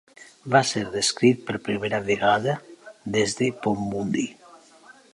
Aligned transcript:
Va 0.53 0.61
ser 0.69 0.81
descrit 0.95 1.43
per 1.51 1.57
primera 1.69 2.01
vegada 2.09 2.57
des 3.19 3.39
de 3.43 3.55
Ponmudi. 3.67 4.29